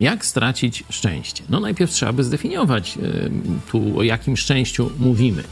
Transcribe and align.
Jak 0.00 0.24
stracić 0.24 0.84
szczęście? 0.90 1.44
No 1.48 1.60
najpierw 1.60 1.90
trzeba 1.90 2.12
by 2.12 2.24
zdefiniować 2.24 2.98
y, 2.98 3.30
tu, 3.70 3.98
o 3.98 4.02
jakim 4.02 4.36
szczęściu 4.36 4.90
mówimy. 4.98 5.44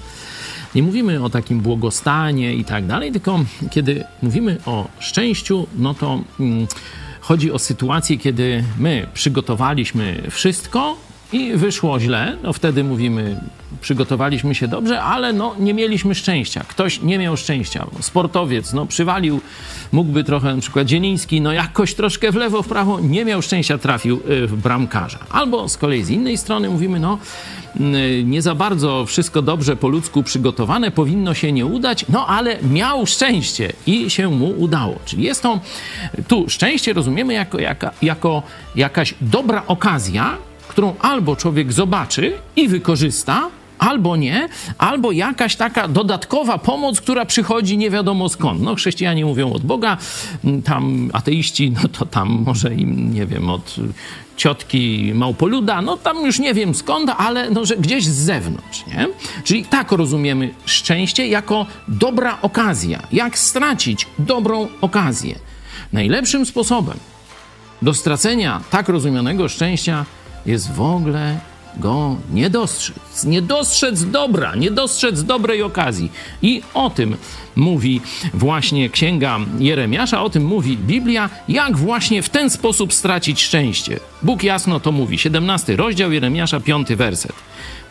Nie 0.74 0.82
mówimy 0.82 1.24
o 1.24 1.30
takim 1.30 1.60
błogostanie 1.60 2.54
i 2.54 2.64
tak 2.64 2.86
dalej, 2.86 3.12
tylko 3.12 3.44
kiedy 3.70 4.04
mówimy 4.22 4.58
o 4.66 4.88
szczęściu, 4.98 5.66
no 5.78 5.94
to 5.94 6.20
mm, 6.40 6.66
chodzi 7.20 7.52
o 7.52 7.58
sytuację, 7.58 8.18
kiedy 8.18 8.64
my 8.78 9.06
przygotowaliśmy 9.14 10.22
wszystko 10.30 10.96
i 11.32 11.52
wyszło 11.52 12.00
źle, 12.00 12.36
no 12.42 12.52
wtedy 12.52 12.84
mówimy, 12.84 13.40
przygotowaliśmy 13.80 14.54
się 14.54 14.68
dobrze, 14.68 15.02
ale 15.02 15.32
no 15.32 15.54
nie 15.58 15.74
mieliśmy 15.74 16.14
szczęścia. 16.14 16.64
Ktoś 16.68 17.02
nie 17.02 17.18
miał 17.18 17.36
szczęścia. 17.36 17.86
Sportowiec, 18.00 18.72
no 18.72 18.86
przywalił, 18.86 19.40
mógłby 19.92 20.24
trochę, 20.24 20.54
na 20.54 20.60
przykład 20.60 20.86
Dzieliński, 20.86 21.40
no 21.40 21.52
jakoś 21.52 21.94
troszkę 21.94 22.32
w 22.32 22.34
lewo, 22.34 22.62
w 22.62 22.68
prawo, 22.68 23.00
nie 23.00 23.24
miał 23.24 23.42
szczęścia, 23.42 23.78
trafił 23.78 24.20
y, 24.30 24.46
w 24.46 24.56
bramkarza. 24.56 25.18
Albo 25.30 25.68
z 25.68 25.76
kolei 25.76 26.04
z 26.04 26.10
innej 26.10 26.38
strony 26.38 26.70
mówimy, 26.70 27.00
no 27.00 27.18
y, 27.80 28.24
nie 28.24 28.42
za 28.42 28.54
bardzo 28.54 29.06
wszystko 29.06 29.42
dobrze 29.42 29.76
po 29.76 29.88
ludzku 29.88 30.22
przygotowane, 30.22 30.90
powinno 30.90 31.34
się 31.34 31.52
nie 31.52 31.66
udać, 31.66 32.04
no 32.08 32.26
ale 32.26 32.58
miał 32.62 33.06
szczęście 33.06 33.72
i 33.86 34.10
się 34.10 34.28
mu 34.28 34.50
udało. 34.50 34.98
Czyli 35.04 35.22
jest 35.22 35.42
to, 35.42 35.60
tu 36.28 36.44
szczęście 36.48 36.92
rozumiemy 36.92 37.32
jako, 37.32 37.58
jako 38.02 38.42
jakaś 38.74 39.14
dobra 39.20 39.62
okazja, 39.66 40.36
którą 40.76 40.94
albo 41.00 41.36
człowiek 41.36 41.72
zobaczy 41.72 42.32
i 42.56 42.68
wykorzysta, 42.68 43.48
albo 43.78 44.16
nie, 44.16 44.48
albo 44.78 45.12
jakaś 45.12 45.56
taka 45.56 45.88
dodatkowa 45.88 46.58
pomoc, 46.58 47.00
która 47.00 47.24
przychodzi 47.24 47.78
nie 47.78 47.90
wiadomo 47.90 48.28
skąd. 48.28 48.60
No, 48.60 48.74
chrześcijanie 48.74 49.24
mówią 49.24 49.52
od 49.52 49.62
Boga, 49.62 49.96
tam 50.64 51.10
ateiści, 51.12 51.70
no 51.70 51.88
to 51.88 52.06
tam 52.06 52.28
może 52.46 52.74
im, 52.74 53.14
nie 53.14 53.26
wiem, 53.26 53.50
od 53.50 53.76
ciotki 54.36 55.12
Małpoluda, 55.14 55.82
no 55.82 55.96
tam 55.96 56.26
już 56.26 56.38
nie 56.38 56.54
wiem 56.54 56.74
skąd, 56.74 57.10
ale 57.18 57.50
no, 57.50 57.64
że 57.64 57.76
gdzieś 57.76 58.04
z 58.04 58.16
zewnątrz, 58.16 58.86
nie? 58.86 59.08
Czyli 59.44 59.64
tak 59.64 59.92
rozumiemy 59.92 60.54
szczęście 60.66 61.26
jako 61.26 61.66
dobra 61.88 62.38
okazja. 62.42 63.02
Jak 63.12 63.38
stracić 63.38 64.06
dobrą 64.18 64.68
okazję? 64.80 65.38
Najlepszym 65.92 66.46
sposobem 66.46 66.96
do 67.82 67.94
stracenia 67.94 68.60
tak 68.70 68.88
rozumianego 68.88 69.48
szczęścia 69.48 70.04
jest 70.46 70.72
w 70.72 70.80
ogóle 70.80 71.40
go 71.76 72.16
nie 72.32 72.50
dostrzec. 72.50 73.24
Nie 73.24 73.42
dostrzec 73.42 74.04
dobra, 74.04 74.54
nie 74.54 74.70
dostrzec 74.70 75.22
dobrej 75.22 75.62
okazji. 75.62 76.12
I 76.42 76.62
o 76.74 76.90
tym 76.90 77.16
mówi 77.56 78.00
właśnie 78.34 78.90
księga 78.90 79.38
Jeremiasza, 79.58 80.22
o 80.22 80.30
tym 80.30 80.44
mówi 80.44 80.76
Biblia, 80.76 81.30
jak 81.48 81.76
właśnie 81.76 82.22
w 82.22 82.28
ten 82.28 82.50
sposób 82.50 82.92
stracić 82.92 83.42
szczęście. 83.42 84.00
Bóg 84.22 84.42
jasno 84.42 84.80
to 84.80 84.92
mówi. 84.92 85.18
17 85.18 85.76
rozdział 85.76 86.12
Jeremiasza, 86.12 86.60
5 86.60 86.88
werset. 86.88 87.32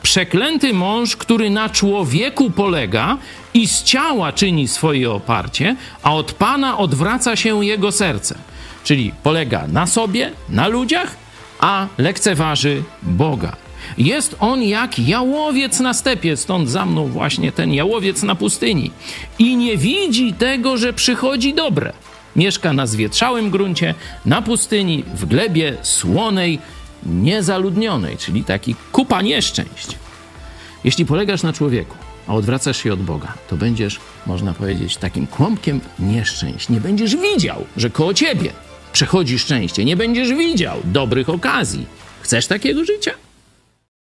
Przeklęty 0.03 0.73
mąż, 0.73 1.15
który 1.15 1.49
na 1.49 1.69
człowieku 1.69 2.51
polega 2.51 3.17
i 3.53 3.67
z 3.67 3.83
ciała 3.83 4.33
czyni 4.33 4.67
swoje 4.67 5.11
oparcie, 5.11 5.75
a 6.03 6.15
od 6.15 6.31
Pana 6.31 6.77
odwraca 6.77 7.35
się 7.35 7.65
jego 7.65 7.91
serce. 7.91 8.35
Czyli 8.83 9.11
polega 9.23 9.67
na 9.67 9.87
sobie, 9.87 10.31
na 10.49 10.67
ludziach, 10.67 11.24
a 11.59 11.87
lekceważy 11.97 12.83
Boga. 13.03 13.55
Jest 13.97 14.35
on 14.39 14.63
jak 14.63 14.99
jałowiec 14.99 15.79
na 15.79 15.93
stepie, 15.93 16.37
stąd 16.37 16.69
za 16.69 16.85
mną 16.85 17.07
właśnie 17.07 17.51
ten 17.51 17.73
jałowiec 17.73 18.23
na 18.23 18.35
pustyni. 18.35 18.91
I 19.39 19.57
nie 19.57 19.77
widzi 19.77 20.33
tego, 20.33 20.77
że 20.77 20.93
przychodzi 20.93 21.53
dobre. 21.53 21.93
Mieszka 22.35 22.73
na 22.73 22.87
zwietrzałym 22.87 23.49
gruncie, 23.49 23.95
na 24.25 24.41
pustyni, 24.41 25.03
w 25.15 25.25
glebie 25.25 25.77
słonej, 25.81 26.59
niezaludnionej, 27.05 28.17
czyli 28.17 28.43
taki 28.43 28.75
kupa 28.91 29.21
nieszczęść. 29.21 29.87
Jeśli 30.83 31.05
polegasz 31.05 31.43
na 31.43 31.53
człowieku, 31.53 31.95
a 32.27 32.33
odwracasz 32.33 32.83
się 32.83 32.93
od 32.93 33.01
Boga, 33.01 33.33
to 33.47 33.55
będziesz, 33.55 33.99
można 34.25 34.53
powiedzieć, 34.53 34.97
takim 34.97 35.27
kłąbkiem 35.27 35.79
nieszczęść. 35.99 36.69
Nie 36.69 36.81
będziesz 36.81 37.15
widział, 37.15 37.65
że 37.77 37.89
koło 37.89 38.13
ciebie 38.13 38.53
przechodzi 38.95 39.39
szczęście. 39.39 39.85
Nie 39.85 39.95
będziesz 39.95 40.33
widział 40.33 40.77
dobrych 40.83 41.29
okazji. 41.29 41.85
Chcesz 42.21 42.47
takiego 42.47 42.85
życia? 42.85 43.11